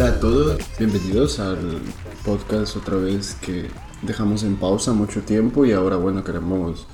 [0.00, 1.58] Hola a todos, bienvenidos al
[2.24, 3.68] podcast otra vez que
[4.00, 6.86] dejamos en pausa mucho tiempo y ahora bueno queremos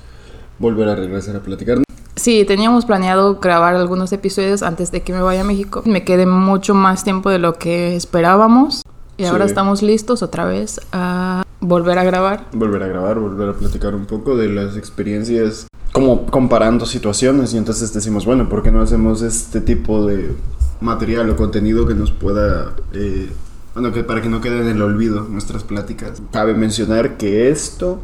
[0.59, 1.81] volver a regresar a platicar.
[2.17, 5.83] Sí, teníamos planeado grabar algunos episodios antes de que me vaya a México.
[5.85, 8.81] Me quedé mucho más tiempo de lo que esperábamos
[9.15, 9.51] y ahora Sí.
[9.51, 12.47] estamos listos otra vez a volver a grabar.
[12.51, 17.57] Volver a grabar, volver a platicar un poco de las experiencias, como comparando situaciones y
[17.57, 20.35] entonces decimos, bueno, ¿por qué no hacemos este tipo de
[20.81, 22.73] material o contenido que nos pueda...
[22.93, 23.29] eh,
[23.73, 26.21] bueno, que para que no quede en el olvido nuestras pláticas.
[26.31, 27.99] Cabe mencionar que esto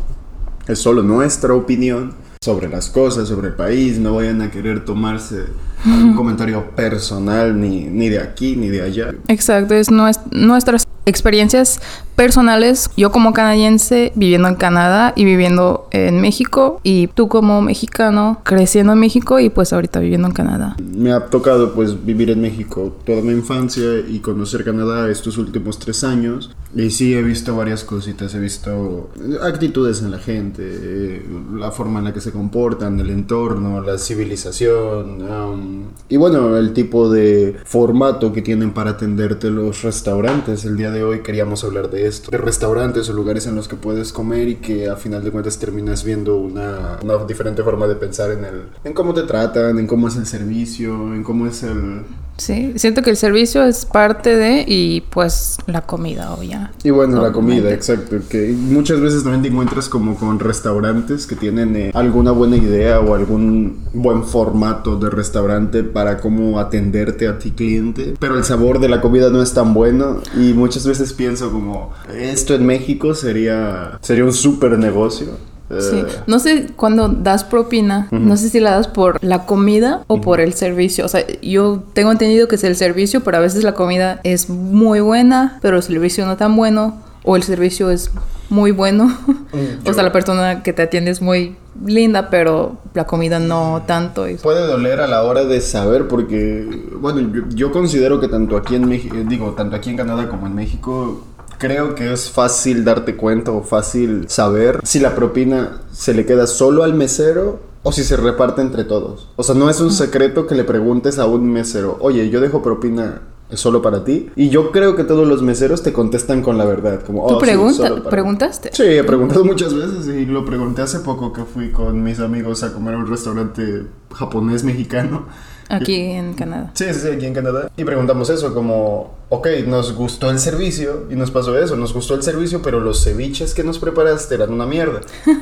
[0.68, 2.14] es solo nuestra opinión
[2.44, 3.98] sobre las cosas, sobre el país.
[3.98, 5.46] No vayan a querer tomarse
[5.86, 9.14] un comentario personal ni, ni de aquí ni de allá.
[9.28, 11.80] Exacto, es nues- nuestras experiencias
[12.16, 12.90] personales.
[12.98, 18.94] Yo como canadiense viviendo en Canadá y viviendo en México y tú como mexicano creciendo
[18.94, 20.76] en México y pues ahorita viviendo en Canadá.
[20.96, 25.80] Me ha tocado pues vivir en México toda mi infancia y conocer Canadá estos últimos
[25.80, 26.56] tres años.
[26.76, 29.12] Y sí he visto varias cositas, he visto
[29.44, 34.00] actitudes en la gente, eh, la forma en la que se comportan, el entorno, la
[34.00, 35.22] civilización.
[35.22, 40.66] um, y bueno, el tipo de formato que tienen para atenderte los restaurantes.
[40.66, 44.14] El día de hoy queríamos hablar de De restaurantes o lugares en los que puedes
[44.14, 48.32] comer y que a final de cuentas terminas viendo una, una diferente forma de pensar
[48.32, 52.04] en, el, en cómo te tratan, en cómo es el servicio, en cómo es el...
[52.38, 56.72] Sí, siento que el servicio es parte de y pues la comida, o ya.
[56.84, 58.18] Y bueno, la comida, exacto.
[58.30, 63.00] Que muchas veces también te encuentras como con restaurantes que tienen eh, alguna buena idea
[63.00, 68.16] o algún buen formato de restaurante para cómo atenderte a ti cliente.
[68.20, 71.94] Pero el sabor de la comida no es tan bueno y muchas veces pienso como,
[72.18, 75.53] esto en México sería, sería un súper negocio.
[75.82, 80.04] Sí, Eh, no sé cuando das propina, no sé si la das por la comida
[80.08, 81.06] o por el servicio.
[81.06, 84.50] O sea, yo tengo entendido que es el servicio, pero a veces la comida es
[84.50, 88.12] muy buena, pero el servicio no tan bueno, o el servicio es
[88.50, 89.18] muy bueno.
[89.54, 93.82] o yo- sea, la persona que te atiende es muy linda, pero la comida no
[93.88, 94.28] tanto.
[94.30, 96.68] y- Puede doler a la hora de saber porque,
[97.00, 100.46] bueno, yo, yo considero que tanto aquí en México, digo, tanto aquí en Canadá como
[100.46, 101.26] en México,
[101.58, 106.48] creo que es fácil darte cuenta o fácil saber si la propina se le queda
[106.48, 109.30] solo al mesero o si se reparte entre todos.
[109.36, 112.62] O sea, no es un secreto que le preguntes a un mesero, oye, yo dejo
[112.62, 113.22] propina
[113.54, 114.32] solo para ti.
[114.36, 117.40] Y yo creo que todos los meseros te contestan con la verdad, como, ¿Tú "Oh,
[117.40, 118.02] sí, pregunta- mí".
[118.10, 118.70] preguntaste?
[118.74, 122.64] Sí, he preguntado muchas veces y lo pregunté hace poco que fui con mis amigos
[122.64, 125.26] a comer a un restaurante japonés mexicano.
[125.70, 126.72] Aquí en Canadá.
[126.74, 127.70] Sí, sí, sí, aquí en Canadá.
[127.78, 132.14] Y preguntamos eso, como, ok, nos gustó el servicio y nos pasó eso, nos gustó
[132.16, 135.02] el servicio, pero los ceviches que nos preparaste eran una mierda.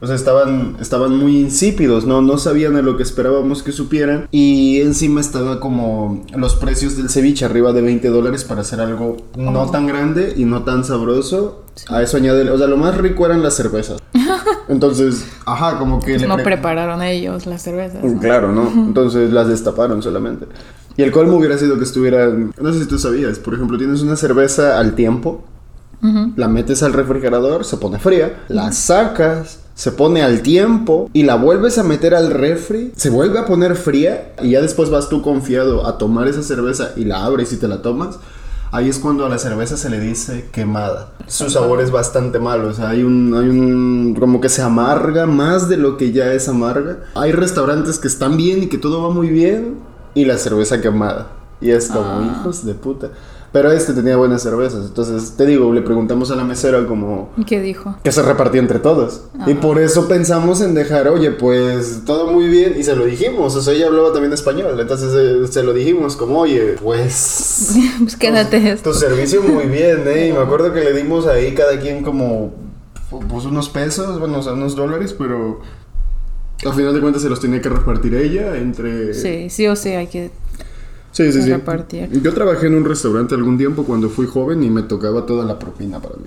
[0.00, 2.22] O sea, estaban, estaban muy insípidos, ¿no?
[2.22, 4.28] No sabían a lo que esperábamos que supieran.
[4.30, 9.16] Y encima estaba como los precios del ceviche arriba de 20 dólares para hacer algo
[9.36, 9.70] no Oh.
[9.72, 11.64] tan grande y no tan sabroso.
[11.88, 14.00] A eso añade, o sea, lo más rico eran las cervezas.
[14.68, 16.12] Entonces, ajá, como que...
[16.12, 18.04] Pues le no pre- prepararon ellos las cervezas.
[18.04, 18.20] ¿no?
[18.20, 18.70] Claro, ¿no?
[18.72, 20.46] Entonces las destaparon solamente.
[20.98, 22.52] Y el colmo hubiera sido que estuvieran...
[22.60, 25.44] No sé si tú sabías, por ejemplo, tienes una cerveza al tiempo,
[26.34, 31.36] la metes al refrigerador, se pone fría, la sacas, se pone al tiempo y la
[31.36, 35.22] vuelves a meter al refri, se vuelve a poner fría y ya después vas tú
[35.22, 38.18] confiado a tomar esa cerveza y la abres y te la tomas.
[38.72, 41.12] Ahí es cuando a la cerveza se le dice quemada.
[41.28, 45.26] Su sabor es bastante malo, o sea, hay un, hay un, como que se amarga
[45.26, 47.04] más de lo que ya es amarga.
[47.14, 49.86] Hay restaurantes que están bien y que todo va muy bien
[50.18, 51.28] y la cerveza quemada.
[51.60, 53.10] Y es como, hijos de puta.
[53.52, 57.44] Pero este tenía buenas cervezas, entonces te digo, le preguntamos a la mesera como ¿Y
[57.44, 57.96] ¿Qué dijo?
[58.02, 59.22] que se repartía entre todos.
[59.46, 62.74] Y por eso pensamos en dejar, oye, pues todo muy bien.
[62.78, 64.78] Y se lo dijimos, o sea, ella hablaba también español.
[64.78, 67.74] Entonces eh, se lo dijimos como, oye, pues...
[68.00, 68.90] pues quédate esto.
[68.90, 70.28] Tu servicio muy bien, ¿eh?
[70.28, 72.52] Y me acuerdo que le dimos ahí cada quien como...
[73.30, 75.60] Pues unos pesos, bueno, o sea, unos dólares, pero...
[76.64, 79.14] Al final de cuentas se los tenía que repartir ella entre...
[79.14, 80.30] Sí, sí o sí hay que...
[81.12, 81.50] Sí, sí, sí.
[81.50, 82.10] repartir.
[82.22, 85.58] Yo trabajé en un restaurante algún tiempo cuando fui joven y me tocaba toda la
[85.58, 86.26] propina para mí.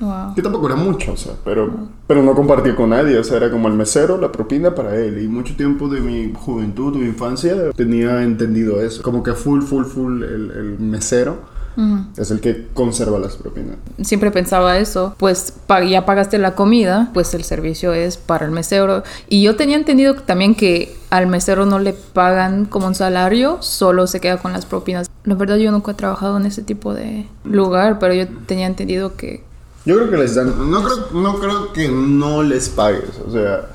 [0.00, 0.34] Wow.
[0.34, 1.70] Que tampoco era mucho, o sea, pero,
[2.08, 5.22] pero no compartía con nadie, o sea, era como el mesero, la propina para él.
[5.22, 9.02] Y mucho tiempo de mi juventud, de mi infancia, tenía entendido eso.
[9.02, 12.04] Como que full, full, full, el, el mesero Ujú.
[12.16, 13.76] es el que conserva las propinas.
[14.02, 15.54] Siempre pensaba eso, pues
[15.88, 19.02] ya pagaste la comida, pues el servicio es para el mesero.
[19.28, 24.06] Y yo tenía entendido también que al mesero no le pagan como un salario, solo
[24.06, 25.10] se queda con las propinas.
[25.24, 29.16] La verdad yo nunca he trabajado en ese tipo de lugar, pero yo tenía entendido
[29.16, 29.44] que...
[29.84, 33.68] Yo creo que les dan, no creo, no creo que no les pagues, o sea,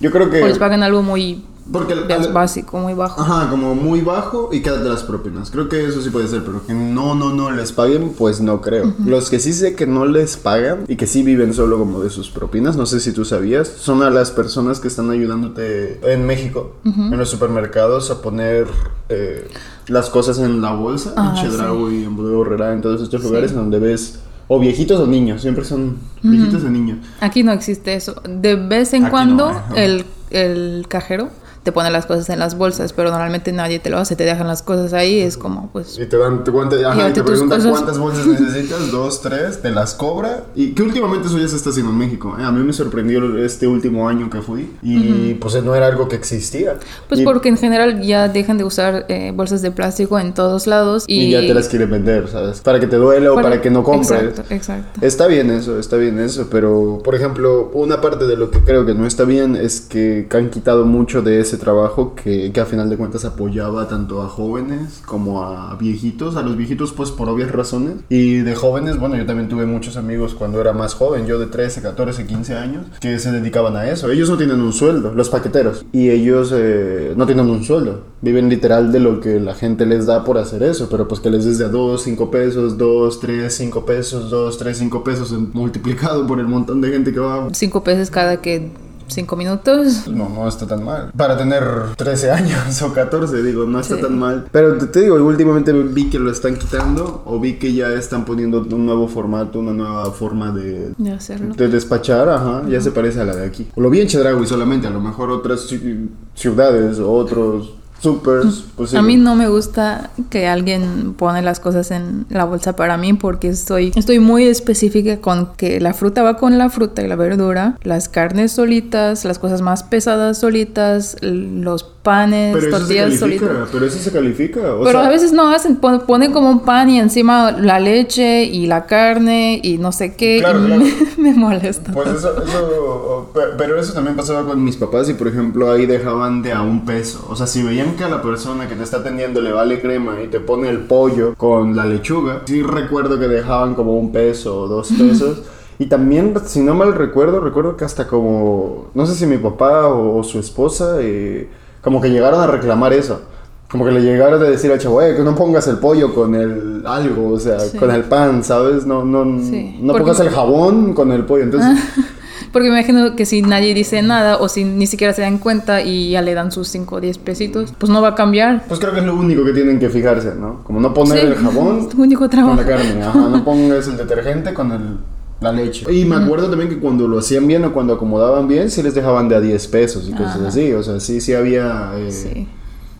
[0.00, 0.42] yo creo que...
[0.42, 3.20] O les pagan algo muy Porque el- al- básico, muy bajo.
[3.20, 5.50] Ajá, como muy bajo y quédate las propinas.
[5.50, 8.60] Creo que eso sí puede ser, pero que no, no, no les paguen, pues no
[8.60, 8.92] creo.
[9.06, 12.10] Los que sí sé que no les pagan y que sí viven solo como de
[12.10, 16.26] sus propinas, no sé si tú sabías, son a las personas que están ayudándote en
[16.26, 18.66] México, en los supermercados, a poner
[19.08, 19.46] eh,
[19.86, 23.52] las cosas en la bolsa, Ah, en Chedraui, en Bodega Horrera, en todos estos lugares
[23.52, 24.18] en donde ves
[24.48, 26.98] o viejitos o niños, siempre son viejitos o niños.
[27.20, 28.20] Aquí no existe eso.
[28.28, 31.30] De vez en Aquí cuando no, el, el cajero
[31.62, 34.46] te pone las cosas en las bolsas, pero normalmente nadie te lo hace, te dejan
[34.46, 35.98] las cosas ahí, es como pues...
[35.98, 36.50] Y te dan, te,
[36.84, 37.72] ajá, y te preguntan cosas.
[37.72, 40.44] cuántas bolsas necesitas, dos, tres, te las cobra.
[40.54, 42.36] Y que últimamente eso ya se está haciendo en México.
[42.38, 42.42] ¿eh?
[42.42, 44.70] A mí me sorprendió este último año que fui.
[44.82, 46.76] Y pues no era algo que existía.
[47.08, 50.66] Pues y, porque en general ya dejan de usar eh, bolsas de plástico en todos
[50.66, 51.26] lados y...
[51.26, 52.60] y ya te las quieren vender, ¿sabes?
[52.60, 54.22] Para que te duele o para que no compres.
[54.22, 55.06] Exacto, exacto.
[55.06, 58.84] Está bien eso, está bien eso, pero por ejemplo, una parte de lo que creo
[58.84, 62.66] que no está bien es que han quitado mucho de ese trabajo que, que a
[62.66, 67.28] final de cuentas apoyaba tanto a jóvenes como a viejitos, a los viejitos pues por
[67.28, 71.26] obvias razones, y de jóvenes, bueno, yo también tuve muchos amigos cuando era más joven,
[71.26, 74.72] yo de 13, 14, 15 años, que se dedicaban a eso, ellos no tienen un
[74.72, 79.40] sueldo, los paqueteros, y ellos eh, no tienen un sueldo, viven literal de lo que
[79.40, 82.02] la gente les da por hacer eso, pero pues que les des de a 2,
[82.02, 86.90] 5 pesos, 2, 3, 5 pesos, 2, 3, 5 pesos multiplicado por el montón de
[86.90, 87.48] gente que va.
[87.52, 88.70] Cinco pesos cada que
[89.12, 90.06] cinco minutos.
[90.08, 91.10] No, no está tan mal.
[91.16, 91.62] Para tener
[91.96, 94.02] 13 años o 14, digo, no está Sí.
[94.02, 94.46] tan mal.
[94.50, 98.60] Pero te, digo, últimamente vi que lo están quitando o vi que ya están poniendo
[98.62, 101.54] un nuevo formato, una nueva forma de, De hacerlo.
[101.54, 103.68] de despachar, ajá, ya se parece a la de aquí.
[103.76, 107.74] Lo vi en Chedraui solamente, a lo mejor otras ci- ciudades o otros
[108.10, 108.96] pues sí.
[108.96, 113.12] A mí no me gusta que alguien pone las cosas en la bolsa para mí
[113.12, 117.16] porque estoy, estoy muy específica con que la fruta va con la fruta y la
[117.16, 123.18] verdura, las carnes solitas, las cosas más pesadas solitas, los panes, Pero eso se tortillas
[123.18, 123.68] solitas.
[123.72, 124.74] pero eso se califica.
[124.74, 127.78] O Pero sea, a veces no hacen, pon- ponen como un pan y encima la
[127.80, 130.38] leche y la carne y no sé qué.
[130.40, 130.82] Claro, y claro.
[130.82, 130.94] Me,
[131.30, 131.92] me molesta.
[131.92, 135.86] Pues eso, eso, pe- pero eso también pasaba con mis papás y por ejemplo ahí
[135.86, 137.24] dejaban de a un peso.
[137.30, 140.20] O sea, si veían que a la persona que te está atendiendo le vale crema
[140.22, 144.60] y te pone el pollo con la lechuga, sí recuerdo que dejaban como un peso
[144.62, 145.42] o dos pesos.
[145.78, 149.86] Y también, si no mal recuerdo, recuerdo que hasta como, no sé si mi papá
[149.88, 151.48] o, o su esposa, eh,
[151.82, 153.22] como que llegaron a reclamar eso.
[153.70, 156.34] Como que le llegaron a decir al chavo, eh, que no pongas el pollo con
[156.34, 157.78] el algo, o sea, Sí.
[157.78, 158.84] con el pan, ¿sabes?
[158.86, 161.44] No, no, Sí, no porque- pongas el jabón con el pollo.
[161.44, 161.78] Entonces,
[162.52, 165.80] Porque me imagino que si nadie dice nada o si ni siquiera se dan cuenta
[165.80, 168.64] y ya le dan sus 5 o 10 pesitos, pues no va a cambiar.
[168.68, 170.62] Pues creo que es lo único que tienen que fijarse, ¿no?
[170.64, 172.56] Como no poner Sí, el jabón único con trabajo.
[172.60, 174.98] la carne, ajá, no pongas el detergente con el,
[175.42, 175.92] la leche.
[175.92, 178.94] Y me acuerdo también que cuando lo hacían bien o cuando acomodaban bien, sí les
[178.94, 180.48] dejaban de a 10 pesos y cosas Ajá.
[180.48, 181.92] así, o sea, sí, sí había...
[181.96, 182.48] eh, Sí.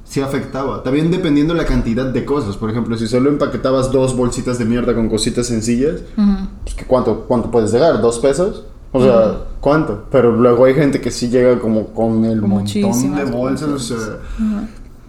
[0.04, 0.82] Sí afectaba.
[0.82, 2.58] También dependiendo la cantidad de cosas.
[2.58, 6.00] Por ejemplo, si solo empaquetabas dos bolsitas de mierda con cositas sencillas,
[6.64, 7.98] pues que ¿cuánto, ¿cuánto puedes llegar?
[8.02, 8.66] ¿Dos pesos?
[8.92, 10.04] O sea, ¿cuánto?
[10.10, 13.90] Pero luego hay gente que sí llega como con el montón de bolsas.
[13.90, 14.06] O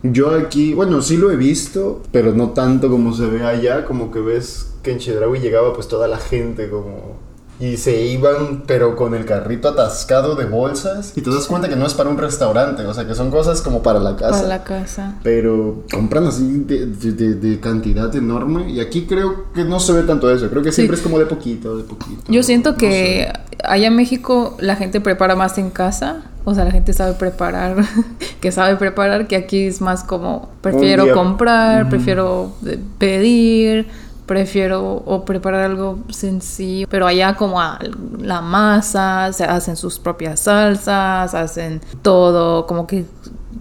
[0.03, 3.83] yo aquí, bueno, sí lo he visto, pero no tanto como se ve allá.
[3.85, 7.17] Como que ves que en Chedraui llegaba pues toda la gente como...
[7.59, 11.13] Y se iban, pero con el carrito atascado de bolsas.
[11.15, 13.61] Y te das cuenta que no es para un restaurante, o sea, que son cosas
[13.61, 14.31] como para la casa.
[14.37, 15.15] Para la casa.
[15.23, 18.69] Pero compran así de, de- cantidad enorme.
[18.69, 20.49] Y aquí creo que no se ve tanto eso.
[20.49, 22.23] Creo que siempre es como de poquito, de poquito.
[22.27, 23.57] Yo siento No que sé.
[23.63, 26.23] allá en México la gente prepara más en casa.
[26.45, 27.77] O sea, la gente sabe preparar,
[28.41, 33.87] que sabe preparar, que aquí es más como prefiero comprar, prefiero eh, pedir,
[34.25, 36.87] prefiero o preparar algo sencillo.
[36.89, 37.79] Pero allá como a-
[38.19, 43.05] la masa, se hacen sus propias salsas, hacen todo, como que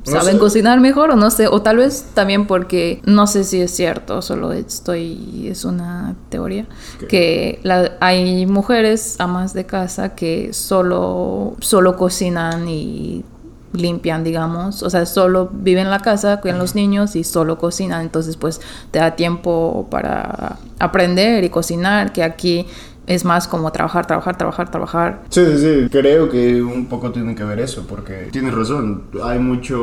[0.06, 0.38] No saben sé.
[0.38, 4.20] cocinar mejor o no sé, o tal vez también porque no sé si es cierto,
[4.22, 6.66] solo estoy, es una teoría,
[7.08, 13.24] que la- hay mujeres amas de casa que solo, solo cocinan y
[13.72, 18.02] limpian, digamos, o sea, solo viven en la casa, cuidan los niños y solo cocinan,
[18.02, 18.60] entonces pues
[18.90, 22.66] te da tiempo para aprender y cocinar, que aquí
[23.06, 25.22] es más como trabajar, trabajar, trabajar, trabajar.
[25.28, 25.88] Sí, sí, sí.
[25.90, 29.04] Creo que un poco tiene que ver eso, porque tienes razón.
[29.24, 29.76] Hay mucho.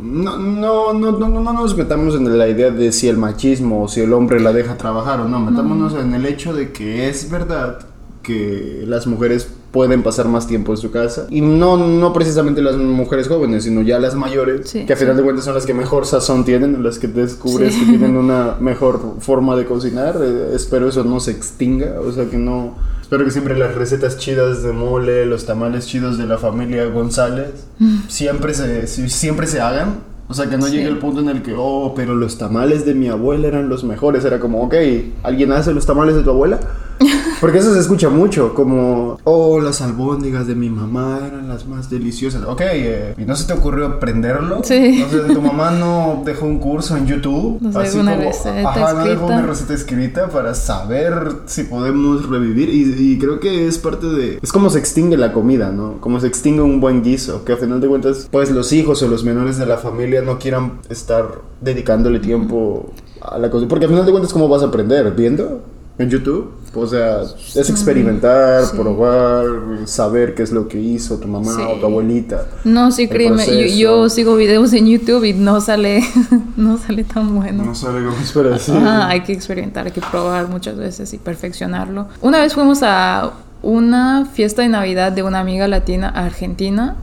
[0.00, 3.88] No, no, no, no, no nos metamos en la idea de si el machismo o
[3.88, 5.40] si el hombre la deja trabajar o no.
[5.40, 7.80] Metámonos en el hecho de que es verdad
[8.22, 11.26] que las mujeres pueden pasar más tiempo en su casa.
[11.30, 15.16] Y no, no precisamente las mujeres jóvenes, sino ya las mayores, Sí, que a final
[15.16, 17.80] de cuentas son las que mejor sazón tienen, las que descubres Sí.
[17.80, 20.16] que tienen una mejor forma de cocinar.
[20.22, 22.76] Eh, espero eso no se extinga, o sea que no...
[23.02, 27.66] Espero que siempre las recetas chidas de mole, los tamales chidos de la familia González,
[28.08, 30.14] siempre se, si- siempre se hagan.
[30.26, 30.72] O sea, que no Sí.
[30.76, 33.84] llegue el punto en el que, oh, pero los tamales de mi abuela eran los
[33.84, 34.24] mejores.
[34.24, 34.74] Era como, ok,
[35.22, 36.60] ¿alguien hace los tamales de tu abuela?
[37.40, 41.90] Porque eso se escucha mucho, como, oh, las albóndigas de mi mamá eran las más
[41.90, 42.44] deliciosas.
[42.44, 44.60] Ok, eh, ¿y no se te ocurrió aprenderlo?
[44.64, 45.02] Sí.
[45.02, 47.58] O sea, tu mamá no dejó un curso en YouTube.
[47.60, 49.24] No sé, una receta ajá, no dejó escrita.
[49.24, 51.14] una receta escrita para saber
[51.46, 52.68] si podemos revivir.
[52.68, 54.38] Y, y creo que es parte de.
[54.42, 56.00] Es como se extingue la comida, ¿no?
[56.00, 57.44] Como se extingue un buen guiso.
[57.44, 60.38] Que a final de cuentas, pues los hijos o los menores de la familia no
[60.38, 63.66] quieran estar dedicándole tiempo a la cosa.
[63.68, 65.10] Porque a final de cuentas, ¿cómo vas a aprender?
[65.12, 65.62] ¿Viendo?
[65.96, 68.76] En YouTube, o sea, es experimentar, Sí.
[68.76, 69.44] probar,
[69.86, 71.62] saber qué es lo que hizo tu mamá Sí.
[71.62, 72.46] o tu abuelita.
[72.64, 76.02] No, sí, créeme, yo, sigo videos en YouTube y no sale,
[76.56, 77.64] no sale tan bueno.
[77.64, 78.72] No sabe cómo esperar, sí.
[78.72, 82.08] Ajá, hay que experimentar, hay que probar muchas veces y perfeccionarlo.
[82.20, 83.30] Una vez fuimos a
[83.62, 86.96] una fiesta de Navidad de una amiga latina argentina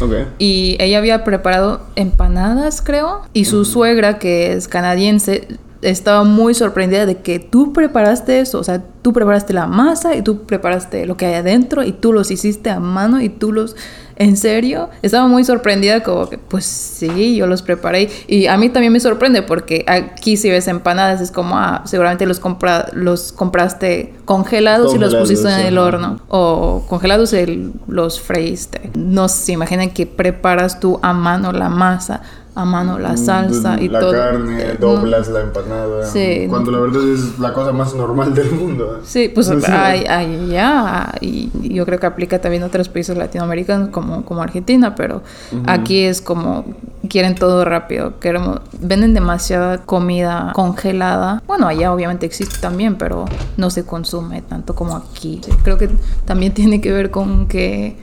[0.00, 0.12] Ok.
[0.38, 7.06] y ella había preparado empanadas, creo, y su suegra, que es canadiense, estaba muy sorprendida
[7.06, 11.16] de que tú preparaste eso, o sea, tú preparaste la masa y tú preparaste lo
[11.16, 13.76] que hay adentro y tú los hiciste a mano y tú los...
[14.20, 14.90] ¿En serio?
[15.02, 18.10] Estaba muy sorprendida como que, pues sí, yo los preparé.
[18.26, 22.26] Y a mí también me sorprende porque aquí si ves empanadas es como, ah, seguramente
[22.26, 26.18] los, compra los compraste congelados, y los pusiste en el horno.
[26.26, 28.90] O congelados el- los freíste.
[28.96, 32.22] No se imaginen que preparas tú a mano la masa,
[32.60, 34.12] a mano la salsa y Mm, la todo.
[34.12, 36.04] carne, Eh, doblas la empanada.
[36.06, 36.46] Sí.
[36.48, 39.00] Cuando la verdad es la cosa más normal del mundo.
[39.04, 39.70] Sí, pues Sí.
[39.70, 44.42] hay, hay ya, y yo creo que aplica también a otros países latinoamericanos como, como
[44.42, 45.22] Argentina, pero
[45.66, 46.64] aquí es como
[47.08, 51.42] quieren todo rápido, queremos, venden demasiada comida congelada.
[51.46, 53.24] Bueno, allá obviamente existe también, pero
[53.56, 55.40] no se consume tanto como aquí.
[55.44, 55.88] Sí, creo que
[56.24, 57.96] también tiene que ver con que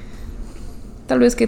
[1.08, 1.48] tal vez que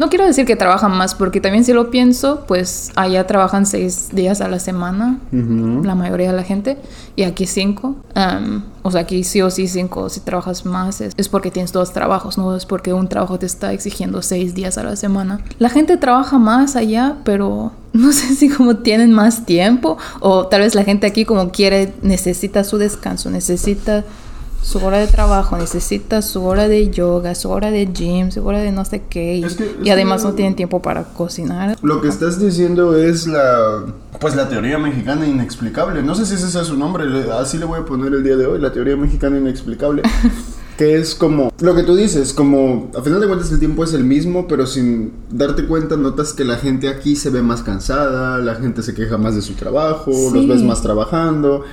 [0.00, 4.08] no quiero decir que trabajan más, porque también si lo pienso, pues allá trabajan seis
[4.12, 6.78] días a la semana, la mayoría de la gente,
[7.16, 7.96] y aquí cinco.
[8.14, 10.08] Am, o sea, aquí sí o sí cinco.
[10.08, 13.44] Si trabajas más es, es porque tienes dos trabajos, no es porque un trabajo te
[13.44, 15.44] está exigiendo seis días a la semana.
[15.58, 20.62] La gente trabaja más allá, pero no sé si como tienen más tiempo o tal
[20.62, 24.04] vez la gente aquí como quiere, necesita su descanso, necesita
[24.62, 28.58] su hora de trabajo, necesita su hora de yoga, su hora de gym, su hora
[28.60, 29.36] de no sé qué.
[29.36, 31.76] Y, Es que- es y además que- no tienen tiempo para cocinar.
[31.82, 33.84] Lo que estás diciendo es la
[34.20, 36.02] pues la teoría mexicana inexplicable.
[36.02, 37.04] No sé si ese sea su nombre,
[37.40, 40.02] así le voy a poner el día de hoy, la teoría mexicana inexplicable.
[40.76, 43.92] que es como lo que tú dices, como a final de cuentas el tiempo es
[43.92, 48.38] el mismo, pero sin darte cuenta notas que la gente aquí se ve más cansada,
[48.38, 50.30] la gente se queja más de su trabajo, Sí.
[50.32, 51.64] los ves más trabajando.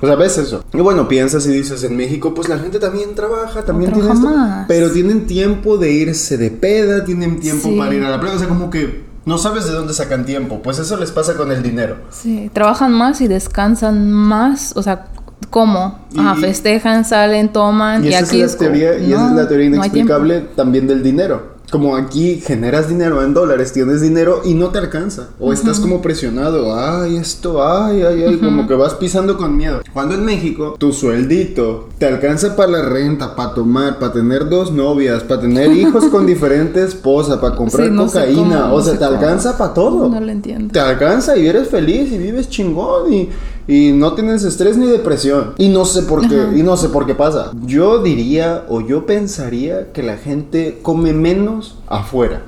[0.00, 0.64] O sea, ves eso.
[0.74, 4.28] Y bueno, piensas y dices, en México, pues la gente también trabaja, también tiene esto.
[4.68, 7.76] Pero tienen tiempo de irse de peda, tienen tiempo Sí.
[7.78, 8.36] para ir a la playa.
[8.36, 10.60] O sea, como que no sabes de dónde sacan tiempo.
[10.62, 11.96] Pues eso les pasa con el dinero.
[12.10, 15.06] Sí, trabajan más y descansan más, o sea,
[15.50, 15.98] ¿cómo?
[16.12, 19.48] Y- festejan, salen, toman Y, y, esa, aquí es la teoría, y esa es la
[19.48, 21.55] teoría no inexplicable también del dinero.
[21.70, 25.30] Como aquí generas dinero en dólares, tienes dinero y no te alcanza.
[25.40, 29.80] O estás como presionado, ay, esto, ay, ay, ay, como que vas pisando con miedo.
[29.92, 34.70] Cuando en México, tu sueldito te alcanza para la renta, para tomar, para tener dos
[34.72, 38.60] novias, para tener hijos con diferente esposa, para comprar Sí, no cocaína.
[38.62, 39.18] cómo, o no sea, sé te cómo.
[39.18, 40.08] alcanza para todo.
[40.08, 40.72] No lo entiendo.
[40.72, 43.28] Te alcanza y eres feliz y vives chingón y,
[43.68, 45.54] y no tienes estrés ni depresión.
[45.58, 47.50] Y no sé por qué, y no sé por qué pasa.
[47.64, 52.42] Yo diría o yo pensaría que la gente come menos afuera,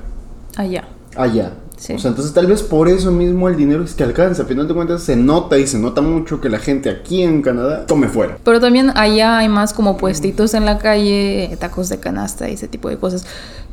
[0.55, 0.87] Allá.
[1.15, 1.53] allá.
[1.77, 1.93] Sí.
[1.93, 4.41] O sea, entonces tal vez por eso mismo el dinero es que alcanza.
[4.41, 7.41] Al final de cuentas se nota y se nota mucho que la gente aquí en
[7.41, 8.37] Canadá come fuera.
[8.43, 12.67] Pero también allá hay más como puestitos en la calle, tacos de canasta y ese
[12.67, 13.25] tipo de cosas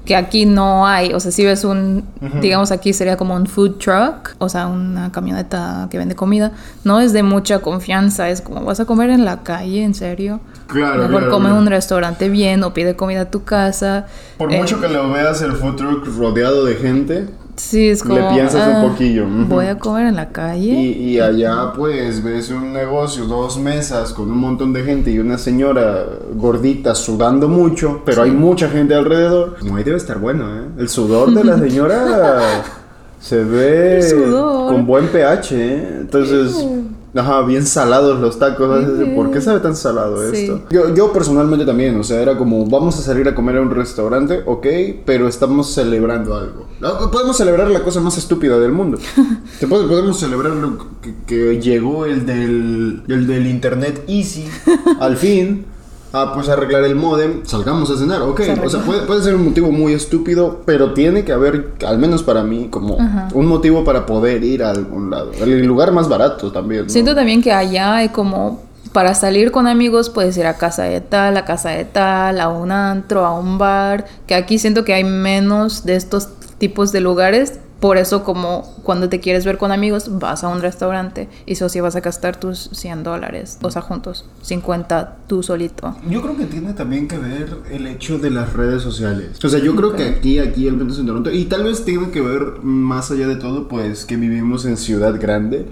[0.07, 1.13] que aquí no hay.
[1.13, 2.05] O sea, si ves un,
[2.41, 6.53] digamos aquí sería como un food truck, o sea, una camioneta que vende comida,
[6.85, 10.41] no es de mucha confianza, es como vas a comer en la calle, en serio.
[10.69, 14.07] Claro, Mejor claro, come en un restaurante bien o pide comida a tu casa.
[14.39, 18.21] Por Eh, mucho que lo veas el food truck rodeado de gente, Sí, es le
[18.21, 18.35] como.
[18.35, 19.45] piensas un ah, poquillo, ujú.
[19.47, 20.73] Voy a comer en la calle.
[20.73, 25.19] Y, y allá pues ves un negocio, dos mesas con un montón de gente y
[25.19, 29.57] una señora gordita sudando mucho, pero hay mucha gente alrededor.
[29.59, 30.67] Como ahí debe estar bueno, ¿eh?
[30.79, 32.63] El sudor de la señora
[33.21, 34.01] se ve
[34.69, 35.89] con buen pH, ¿eh?
[36.01, 36.65] Entonces,
[37.17, 38.85] Ajá, bien salados los tacos.
[39.15, 40.43] ¿Por qué sabe tan salado Sí.
[40.43, 40.61] esto?
[40.71, 43.71] Yo, yo personalmente también, o sea, era como, vamos a salir a comer a un
[43.71, 44.67] restaurante, ok,
[45.05, 46.67] pero estamos celebrando algo.
[46.81, 48.99] No, Podemos celebrar la cosa más estúpida del mundo.
[49.69, 54.45] Podemos celebrar lo que, que llegó el del, el del internet easy,
[55.01, 55.65] al fin.
[56.17, 58.41] A pues arreglar el modem, salgamos a cenar, ok.
[58.41, 61.99] Se O sea, puede, puede ser un motivo muy estúpido, pero tiene que haber, al
[61.99, 62.97] menos para mí, como
[63.35, 65.33] un motivo para poder ir a algún lado.
[65.41, 66.85] El lugar más barato también.
[66.85, 66.89] ¿no?
[66.89, 71.03] Siento también que allá hay como para salir con amigos puedes ir a casa de
[71.03, 74.95] tal, a casa de tal, a un antro, a un bar, que aquí siento que
[74.95, 77.61] hay menos de estos tipos de lugares.
[77.81, 81.69] Por eso como cuando te quieres ver con amigos vas a un restaurante y eso
[81.69, 85.95] sí vas a gastar tus 100 dólares, o sea, juntos, 50 tú solito.
[86.09, 89.45] Yo creo que tiene también que ver el hecho de las redes sociales.
[89.45, 92.11] O sea, yo creo que aquí, aquí, al menos en Toronto, y tal vez tiene
[92.11, 95.67] que ver más allá de todo, pues que vivimos en ciudad grande.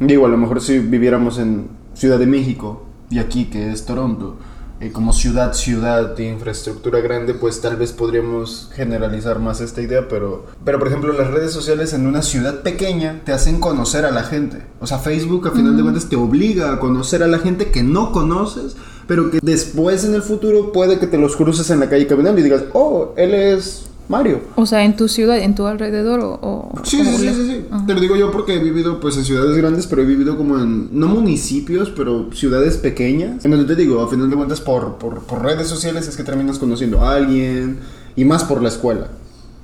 [0.00, 4.36] Digo, a lo mejor si viviéramos en Ciudad de México y aquí que es Toronto,
[4.84, 10.08] eh, como ciudad, ciudad de infraestructura grande, pues tal vez podríamos generalizar más esta idea,
[10.08, 14.10] pero, pero por ejemplo las redes sociales en una ciudad pequeña te hacen conocer a
[14.10, 14.58] la gente.
[14.80, 17.82] O sea, Facebook a final de cuentas te obliga a conocer a la gente que
[17.82, 18.76] no conoces,
[19.06, 22.40] pero que después en el futuro puede que te los cruces en la calle caminando
[22.40, 24.40] y digas, oh, él es Mario.
[24.56, 26.38] O sea, en tu ciudad, en tu alrededor o...
[26.42, 27.64] o- Sí, sí, sí, le- sí, sí.
[27.86, 30.58] Te lo digo yo porque he vivido pues en ciudades grandes, pero he vivido como
[30.58, 33.44] en, no municipios, pero ciudades pequeñas.
[33.44, 36.22] En donde te digo, a final de cuentas por, por, por redes sociales es que
[36.22, 37.78] terminas conociendo a alguien
[38.16, 39.08] y más por la escuela.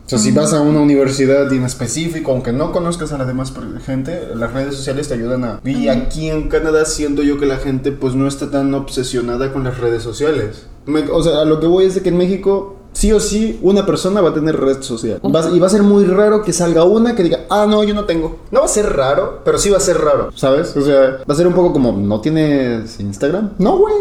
[0.06, 3.52] O sea, si vas a una universidad en específico, aunque no conozcas a la demás
[3.86, 5.60] gente, las redes sociales te ayudan a...
[5.64, 9.62] Y aquí en Canadá siento yo que la gente pues no está tan obsesionada con
[9.62, 10.66] las redes sociales.
[10.86, 13.58] Me- o sea, a lo que voy es de que en México sí o sí
[13.62, 15.20] una persona va a tener red social.
[15.24, 17.94] Va- y va a ser muy raro que salga una que diga, ah, no, yo
[17.94, 18.38] no tengo.
[18.50, 20.76] No va a ser raro, pero sí va a ser raro, ¿sabes?
[20.76, 23.52] O sea, va a ser un poco como, ¿no tienes Instagram?
[23.58, 23.94] No, güey.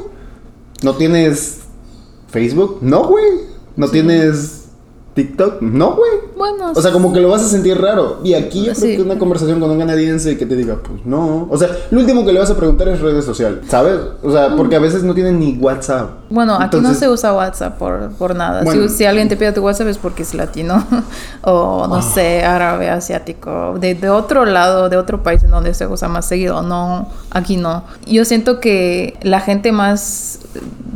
[0.83, 1.59] ¿No tienes
[2.29, 2.79] Facebook?
[2.81, 3.25] No, güey.
[3.75, 4.58] ¿No tienes
[5.23, 5.61] TikTok?
[5.61, 6.11] No, güey.
[6.37, 8.19] Bueno, O sea, como que lo vas a sentir raro.
[8.23, 8.95] Y aquí yo creo Sí.
[8.95, 11.47] que una conversación con un canadiense que te diga, pues no.
[11.49, 13.99] O sea, lo último que le vas a preguntar es redes sociales, ¿sabes?
[14.23, 16.09] O sea, porque a veces no tienen ni WhatsApp.
[16.29, 18.63] Bueno, aquí no se usa WhatsApp por, por nada.
[18.63, 18.87] Bueno.
[18.87, 20.85] Si, si alguien te pide tu WhatsApp es porque es latino
[21.43, 25.85] o no sé, árabe, asiático, de, de otro lado, de otro país en donde se
[25.87, 26.61] usa más seguido.
[26.61, 27.83] No, aquí no.
[28.07, 30.39] Yo siento que la gente más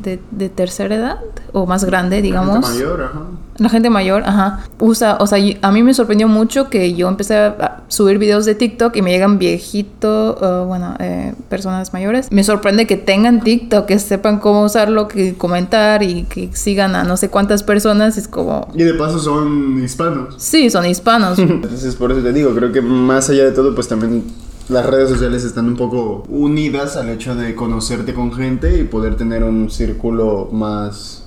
[0.04, 1.20] de, de tercera edad
[1.52, 2.66] o más grande, digamos.
[2.68, 3.22] Gente mayor, ajá.
[3.58, 7.36] La gente mayor, ajá, usa, o sea, a mí me sorprendió mucho que yo empecé
[7.38, 12.32] a subir videos de TikTok y me llegan viejitos, uh, bueno, eh, personas mayores.
[12.32, 17.04] Me sorprende que tengan TikTok, que sepan cómo usarlo, que comentar y que sigan a
[17.04, 18.18] no sé cuántas personas.
[18.18, 20.34] Es como, Y de paso son hispanos.
[20.38, 21.38] sí, son hispanos.
[21.40, 24.24] Entonces, por eso te digo, creo que más allá de todo, pues también
[24.70, 29.16] las redes sociales están un poco unidas al hecho de conocerte con gente y poder
[29.16, 31.23] tener un círculo más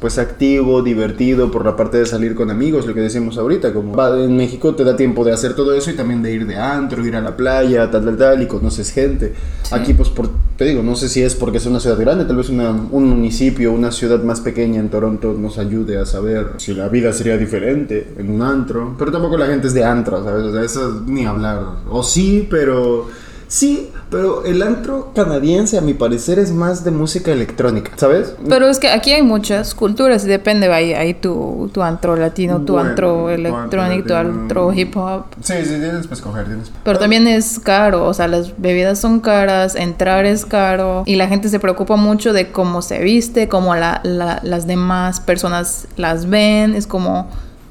[0.00, 3.94] pues activo, divertido por la parte de salir con amigos, lo que decíamos ahorita, como
[3.94, 6.56] va, en México te da tiempo de hacer todo eso y también de ir de
[6.56, 9.34] antro, ir a la playa, tal, tal, tal, y conoces gente.
[9.72, 12.36] Aquí pues por, te digo, no sé si es porque es una ciudad grande, tal
[12.36, 16.74] vez una, un municipio, una ciudad más pequeña en Toronto nos ayude a saber si
[16.74, 20.44] la vida sería diferente en un antro, pero tampoco la gente es de antro, ¿sabes?
[20.44, 21.60] O sea, eso ni hablar.
[21.90, 23.27] O sí, pero...
[23.48, 28.34] Sí, pero el antro canadiense a mi parecer es más de música electrónica, ¿sabes?
[28.46, 32.60] Pero es que aquí hay muchas culturas, y depende, hay, hay tu, tu antro latino,
[32.60, 35.24] tu Bueno, antro electrónico, tu antro hip hop.
[35.42, 36.70] Sí, sí, tienes que escoger, tienes.
[36.84, 41.26] Pero también es caro, o sea, las bebidas son caras, entrar es caro y la
[41.26, 46.28] gente se preocupa mucho de cómo se viste, cómo la, la- las demás personas las
[46.28, 47.28] ven, es como,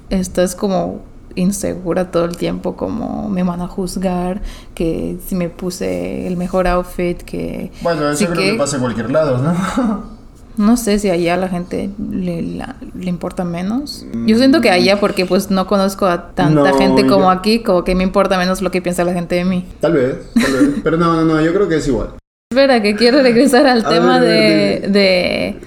[0.10, 1.02] estás como
[1.40, 4.42] insegura todo el tiempo, como me van a juzgar,
[4.76, 7.72] que si me puse el mejor outfit, que...
[7.82, 8.58] Bueno, eso sí creo que...
[8.58, 10.18] pasa en cualquier lado, ¿no?
[10.58, 14.08] No sé si allá la gente le, la- le importa menos.
[14.26, 17.60] Yo siento que allá porque pues no conozco a tanta No, gente como yo- aquí,
[17.60, 19.66] como que me importa menos lo que piensa la gente de mí.
[19.80, 20.70] Tal vez, tal vez.
[20.84, 22.10] Pero no, no, no, yo creo que es igual.
[22.52, 25.60] Espera, que quiero regresar al A tema ver, de, de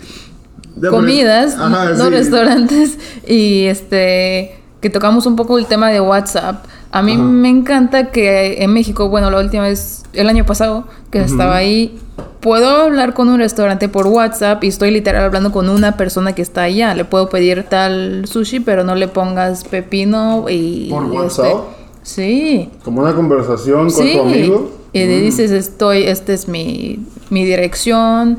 [0.80, 2.10] pero- comidas, Ajá, no sí.
[2.10, 6.64] restaurantes, y este que tocamos un poco el tema de WhatsApp.
[6.90, 7.22] A mí Ajá.
[7.22, 11.98] me encanta que en México, bueno, la última vez, el año pasado, que estaba ahí,
[12.40, 16.40] puedo hablar con un restaurante por WhatsApp y estoy literal hablando con una persona que
[16.42, 16.94] está allá.
[16.94, 20.88] Le puedo pedir tal sushi, pero no le pongas pepino y...
[20.90, 21.54] ¿Por este, WhatsApp?
[22.02, 22.70] sí.
[22.82, 24.70] Como una conversación con Sí, tu amigo.
[24.94, 25.22] y le Mm.
[25.22, 28.38] dices, estoy, esta es mi, mi dirección,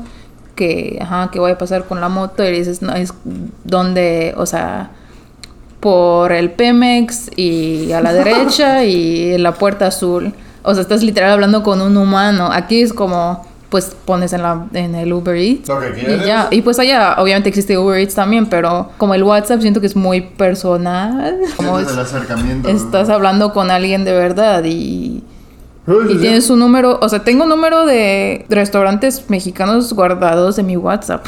[0.56, 3.14] que, ajá, que voy a pasar con la moto, y le dices, no, es
[3.64, 4.90] donde, o sea,
[5.82, 10.32] por el Pemex y a la derecha y la puerta azul.
[10.62, 12.50] O sea, estás literal hablando con un humano.
[12.52, 15.68] Aquí es como, pues pones en, la, en el Uber Eats.
[15.68, 15.90] Lo que
[16.22, 19.80] Y ya, y pues allá obviamente existe Uber Eats también, pero como el WhatsApp siento
[19.80, 21.36] que es muy personal.
[21.56, 22.68] Como es- el acercamiento.
[22.68, 25.24] estás hablando con alguien de verdad y,
[25.86, 30.76] y tienes un número, o sea, tengo un número de restaurantes mexicanos guardados en mi
[30.76, 31.26] WhatsApp.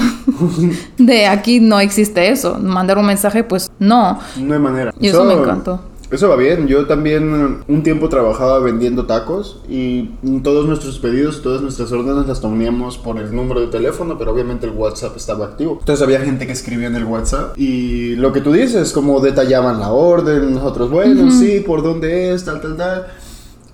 [0.99, 2.59] de aquí no existe eso.
[2.61, 4.21] Mandar un mensaje, pues no.
[4.41, 4.95] No hay manera.
[5.01, 5.81] Y eso me encantó.
[6.11, 6.69] Eso va bien.
[6.69, 10.11] Yo también un tiempo trabajaba vendiendo tacos y
[10.45, 14.67] todos nuestros pedidos, todas nuestras órdenes las tomábamos por el número de teléfono, pero obviamente
[14.67, 15.79] el WhatsApp estaba activo.
[15.81, 19.81] Entonces había gente que escribía en el WhatsApp y lo que tú dices, como detallaban
[19.81, 23.07] la orden, nosotros, bueno, sí, por dónde es, tal, tal, tal.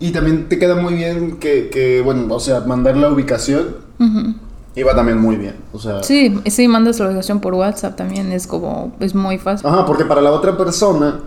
[0.00, 4.34] Y también te queda muy bien que, que, bueno, o sea, mandar la ubicación Ujú.
[4.74, 5.56] iba también muy bien.
[5.74, 8.32] O sea, Sí, sí, mandas la ubicación por WhatsApp también.
[8.32, 9.68] Es como, es muy fácil.
[9.68, 11.20] Ajá, porque para la otra persona,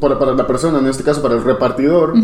[0.00, 2.14] para, para la persona, en este caso para el repartidor,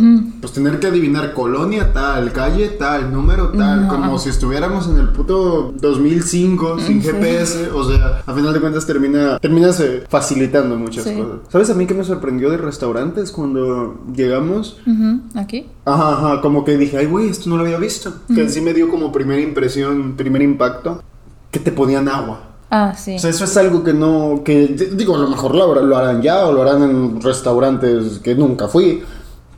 [0.41, 3.89] pues tener que adivinar colonia tal, calle tal, número tal, No.
[3.89, 7.09] como si estuviéramos en el puto 2005 sin Sí.
[7.11, 11.15] GPS, o sea, a final de cuentas termina, terminas eh, facilitando muchas Sí.
[11.15, 11.39] cosas.
[11.51, 14.79] ¿Sabes a mí que me sorprendió de restaurantes cuando llegamos?
[14.87, 15.67] Ujú, Aquí.
[15.85, 18.13] Ajá, ajá, como que dije, ay, güey, esto no lo había visto.
[18.35, 21.03] Que sí me dio como primera impresión, primer impacto,
[21.51, 22.52] que te ponían agua.
[22.75, 23.17] Ah, sí.
[23.17, 26.23] O sea, eso es algo que no, que digo, a lo mejor lo, lo harán
[26.23, 29.03] ya o lo harán en restaurantes que nunca fui,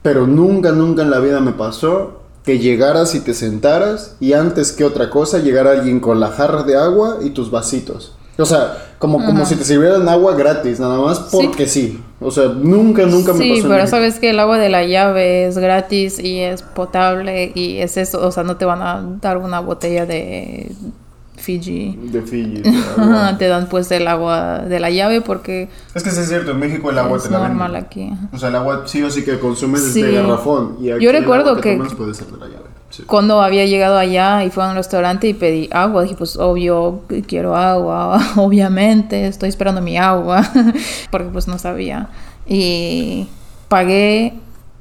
[0.03, 4.73] pero nunca, nunca en la vida me pasó que llegaras y te sentaras y antes
[4.73, 8.17] que otra cosa llegara alguien con la jarra de agua y tus vasitos.
[8.37, 12.03] O sea, como, como si te sirvieran agua gratis, nada más porque sí.
[12.21, 13.63] O sea, nunca, nunca me Sí, pasó.
[13.67, 17.79] en pero sabes que el agua de la llave es gratis y es potable y
[17.79, 20.73] es eso, o sea, no te van a dar una botella de
[21.37, 21.97] Fiji.
[22.11, 22.63] De Fiji.
[22.97, 26.53] Ajá, te dan pues el agua de la llave porque es que sí es cierto,
[26.53, 27.85] en México el agua es te la normal venden.
[27.87, 28.13] aquí.
[28.33, 30.03] O sea, el agua sí o sí que consumes Sí.
[30.03, 30.77] de garrafón.
[30.81, 32.65] Y aquí Yo recuerdo que- puede ser de la llave.
[32.91, 33.03] Sí.
[33.03, 37.03] Cuando había llegado allá y fue a un restaurante y pedí agua, dije, pues obvio,
[37.27, 40.43] quiero agua, obviamente, estoy esperando mi agua,
[41.11, 42.09] porque pues no sabía.
[42.47, 43.27] Y
[43.69, 44.35] pagué,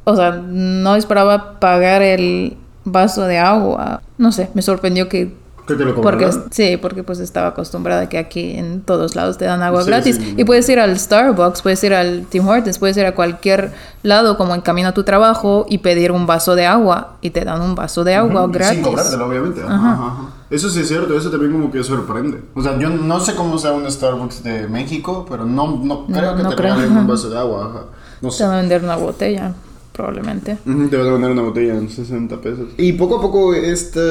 [0.03, 4.01] o sea, no esperaba pagar el vaso de agua.
[4.19, 5.41] No sé, me sorprendió que...
[5.67, 9.45] ¿Qué te lo Porque, sí, porque pues estaba acostumbrada que aquí en todos lados te
[9.45, 10.15] dan agua Sí, gratis.
[10.17, 10.33] sí.
[10.37, 13.71] Y puedes ir al Starbucks, puedes ir al Tim Hortons, puedes ir a cualquier
[14.03, 17.45] lado como en camino a tu trabajo y pedir un vaso de agua y te
[17.45, 18.75] dan un vaso de agua gratis.
[18.75, 19.61] Sin cobrártelo, obviamente.
[19.61, 19.93] Ajá, Ajá.
[19.93, 20.21] ajá, ajá.
[20.49, 22.41] Eso sí es cierto, eso también como que sorprende.
[22.53, 26.35] O sea, yo no sé cómo sea un Starbucks de México, pero no, no creo
[26.35, 27.85] que no te regalen un vaso de agua.
[28.21, 29.53] No Te van a vender una botella,
[29.93, 30.57] probablemente.
[30.89, 32.67] Te van a mandar una botella en 60 pesos.
[32.77, 34.01] Y poco a poco esta,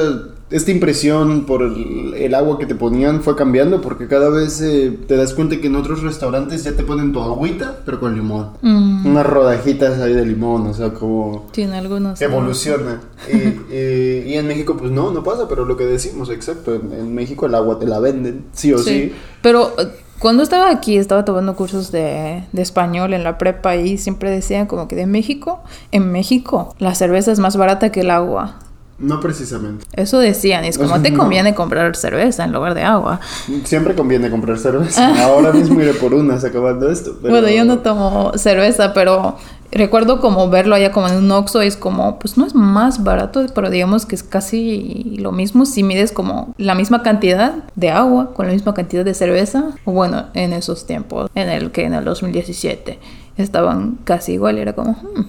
[0.53, 4.95] esta impresión por el, el agua que te ponían fue cambiando porque cada vez eh,
[5.07, 8.51] te das cuenta que en otros restaurantes ya te ponen tu agüita, pero con limón.
[8.61, 11.47] Mm, Unas rodajitas ahí de limón, o sea, como...
[11.51, 12.21] tiene algunos.
[12.21, 12.25] ¿no?
[12.25, 13.01] Evoluciona.
[13.73, 16.75] Y, en México, pues no, no pasa, pero lo que decimos, exacto.
[16.75, 18.83] En, en México el agua te la venden, sí o sí.
[18.83, 19.13] Sí.
[19.41, 19.87] Pero eh,
[20.19, 24.67] cuando estaba aquí, estaba tomando cursos de, de español en la prepa y siempre decían
[24.67, 28.59] como que de México, en México, la cerveza es más barata que el agua.
[28.99, 29.85] No precisamente.
[29.93, 33.19] Eso decían, es como te conviene comprar cerveza en lugar de agua.
[33.63, 35.13] Siempre conviene comprar cerveza.
[35.25, 37.17] Ahora mismo iré por unas acabando esto.
[37.21, 39.37] pero- Bueno, yo no tomo cerveza, pero
[39.71, 43.43] recuerdo como verlo allá como en un Oxxo, es como, pues no es más barato,
[43.55, 48.33] pero digamos que es casi lo mismo si mides como la misma cantidad de agua
[48.35, 49.71] con la misma cantidad de cerveza.
[49.85, 52.99] Bueno, en esos tiempos, en el que en el 2017
[53.37, 55.25] estaban casi igual, era como, hmm,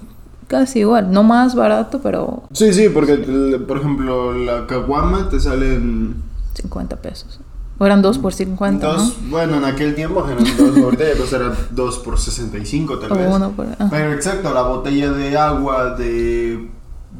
[0.49, 5.41] casi igual, no más barato, pero Sí, sí, porque, el- por ejemplo, la caguama te
[5.41, 6.15] sale en
[6.55, 7.41] 50 pesos.
[7.79, 9.17] O eran dos por 50, dos.
[9.29, 10.77] Bueno, en aquel tiempo eran dos.
[10.85, 13.17] Ahorita ya costará dos por 65, tal ¿no?
[13.17, 13.27] vez.
[13.29, 13.67] O uno por...
[13.67, 13.89] ajá.
[13.91, 16.69] Pero exacto, la botella de agua de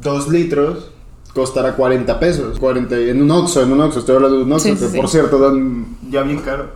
[0.01, 0.91] 2 litros
[1.33, 2.57] costará 40 pesos.
[2.57, 4.95] 40, en un Oxxo, en un Oxxo, estoy hablando de un Oxxo, sí, que sí.
[4.97, 6.69] por cierto dan ya bien caro.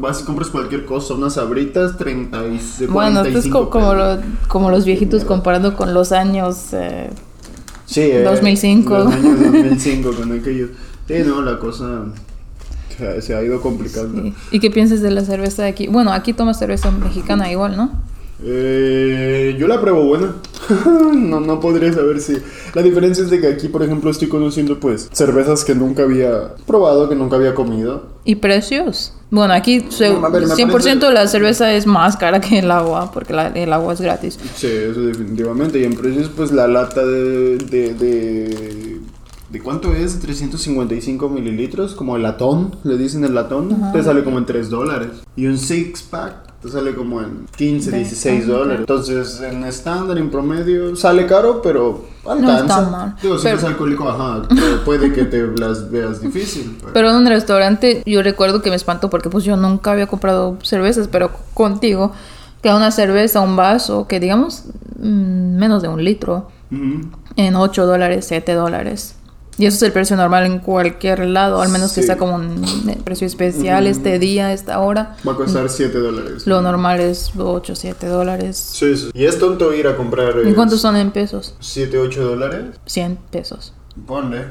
[0.00, 3.70] Vas y compras cualquier cosa, unas abritas, 30 y de Bueno, esto es 45 co-
[3.70, 6.72] como, lo- como los viejitos comparando con los años...
[6.72, 7.10] eh,
[7.86, 8.98] Sí, eh, 2005.
[8.98, 10.70] Los años 2005 con aquellos.
[11.06, 12.04] Sí, no, la cosa
[12.96, 14.22] se, se ha ido complicando.
[14.22, 14.34] Sí.
[14.52, 15.86] ¿Y qué piensas de la cerveza de aquí?
[15.88, 17.90] Bueno, aquí tomas cerveza mexicana igual, ¿no?
[18.42, 20.34] Eh, yo la pruebo buena.
[21.14, 22.36] no, no podría saber si.
[22.74, 26.54] La diferencia es de que aquí, por ejemplo, estoy conociendo pues cervezas que nunca había
[26.66, 28.04] probado, que nunca había comido.
[28.24, 29.13] ¿Y precios?
[29.30, 33.10] Bueno, aquí No, ver, me 100% parece- la cerveza es más cara que el agua,
[33.12, 34.38] porque la- el agua es gratis.
[34.56, 35.80] Sí, eso definitivamente.
[35.80, 39.00] Y en precios, pues la lata de, de, de
[39.50, 40.18] ¿De cuánto es?
[40.18, 45.10] 355 mililitros, como el latón, le dicen el latón, te sale como en 3 dólares.
[45.36, 46.34] Y un six pack
[46.64, 48.80] te sale como en 15, 16 dólares.
[48.80, 52.60] Entonces, en estándar, en promedio, sale caro, pero alcanza.
[52.60, 53.16] está mal.
[53.20, 54.48] Digo, si Pero- eres alcohólico, ajá,
[54.86, 56.76] puede que te las veas difícil.
[56.80, 60.06] pero- Pero en un restaurante yo recuerdo que me espantó porque pues yo nunca había
[60.06, 62.12] comprado cervezas, pero contigo,
[62.62, 64.64] que una cerveza, un vaso, que digamos
[64.98, 66.48] mm, menos de un litro,
[67.36, 69.16] en 8 dólares, 7 dólares.
[69.56, 72.06] Y eso es el precio normal en cualquier lado, al menos que Sí.
[72.08, 75.16] sea como un eh, precio especial este día, esta hora.
[75.26, 76.46] Va a costar 7 dólares.
[76.46, 78.56] Lo normal es 8, 7 dólares.
[78.56, 79.10] Sí, sí.
[79.14, 80.34] Y es tonto ir a comprar.
[80.44, 81.54] ¿Y cuántos son en pesos?
[81.60, 82.64] 7, 8 dólares.
[82.86, 83.72] 100 pesos.
[84.06, 84.46] Ponle.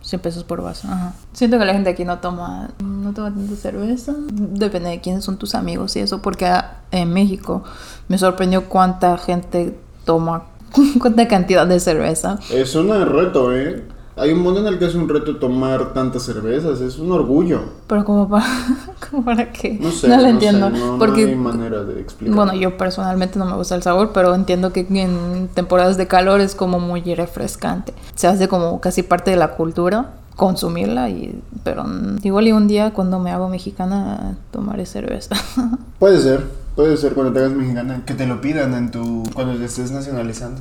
[0.00, 0.86] 100 pesos por vaso.
[0.88, 1.12] Ajá.
[1.32, 4.14] Siento que la gente aquí no toma, no toma tanta cerveza.
[4.32, 6.48] Depende de quiénes son tus amigos y eso, porque
[6.92, 7.62] en México
[8.08, 10.44] me sorprendió cuánta gente toma,
[11.00, 12.38] cuánta cantidad de cerveza.
[12.50, 13.84] Es un reto, ¿eh?
[14.16, 17.60] Hay un mundo en el que es un reto tomar tantas cervezas, es un orgullo.
[17.86, 18.46] Pero como para,
[19.10, 19.78] como para qué.
[19.80, 20.70] No sé, no lo sé, entiendo.
[20.70, 22.34] no, no porque, hay manera de explicar.
[22.34, 26.40] bueno, yo personalmente no me gusta el sabor, pero entiendo que en temporadas de calor
[26.40, 27.92] es como muy refrescante.
[28.14, 31.84] Se hace como casi parte de la cultura consumirla y pero
[32.22, 35.34] igual y un día cuando me hago mexicana tomaré cerveza.
[35.98, 39.56] Puede ser, puede ser cuando te hagas mexicana, que te lo pidan en tu cuando
[39.56, 40.60] te estés nacionalizando.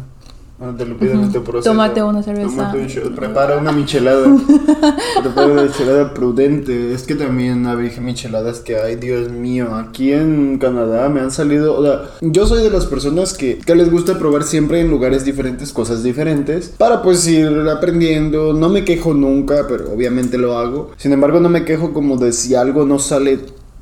[0.57, 1.69] Cuando te lo pidan en tu proceso.
[1.69, 2.47] Tómate una cerveza.
[2.47, 4.25] Tómate un shot, Prepara una michelada.
[5.21, 6.93] Prepara una michelada prudente.
[6.93, 9.75] Es que también había micheladas que hay, Dios mío.
[9.75, 11.77] Aquí en Canadá me han salido.
[11.77, 15.25] O sea, yo soy de las personas que, que les gusta probar siempre en lugares
[15.25, 16.69] diferentes cosas diferentes.
[16.77, 18.53] Para pues ir aprendiendo.
[18.53, 20.91] No me quejo nunca, pero obviamente lo hago.
[20.95, 23.39] Sin embargo, no me quejo como de si algo no sale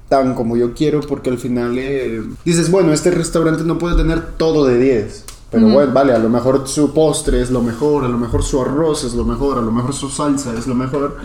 [0.09, 4.21] tan como yo quiero porque al final eh, dices, bueno, este restaurante no puede tener
[4.37, 5.25] todo de 10.
[5.53, 8.59] Pero bueno, vale, a lo mejor su postre es lo mejor, a lo mejor su
[8.59, 11.17] arroz es lo mejor, a lo mejor su salsa es lo mejor.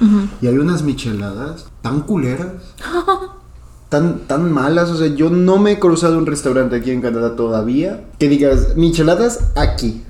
[0.43, 2.53] Y hay unas micheladas tan culeras,
[3.89, 4.91] tan, tan malas.
[4.91, 8.77] O sea, yo no me he cruzado un restaurante aquí en Canadá todavía que digas,
[8.77, 10.05] micheladas aquí.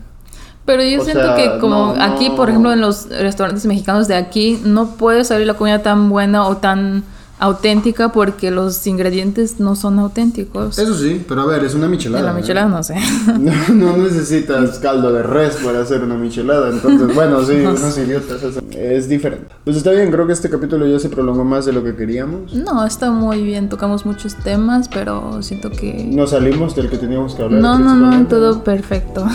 [0.64, 4.08] Pero yo O siento sea, que como no, aquí, por ejemplo, en los restaurantes mexicanos
[4.08, 7.04] de aquí, no puede salir la comida tan buena o tan
[7.38, 10.78] auténtica porque los ingredientes no son auténticos.
[10.78, 12.20] Eso sí, pero a ver, es una michelada.
[12.20, 12.42] En la ¿eh?
[12.42, 12.96] michelada no sé.
[13.38, 16.70] No, no necesitas caldo de res para hacer una michelada.
[16.70, 18.42] Entonces, bueno, sí, unos idiotas.
[18.42, 19.46] eso Es diferente.
[19.64, 22.54] Pues está bien, creo que este capítulo ya se prolongó más de lo que queríamos.
[22.54, 26.08] No, está muy bien, tocamos muchos temas, pero siento que...
[26.10, 27.60] No salimos del que teníamos que hablar.
[27.60, 29.26] No, no, no, todo perfecto.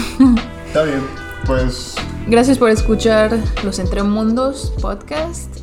[0.68, 1.02] Está bien,
[1.46, 1.96] pues
[2.28, 5.63] Gracias por escuchar Los Entremundos podcast